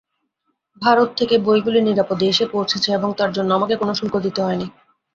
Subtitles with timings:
[0.81, 4.67] ভারত থেকে বইগুলি নিরাপদে এসে পৌঁছেছে এবং তার জন্য আমাকে কোন শুল্ক দিতে হয়নি।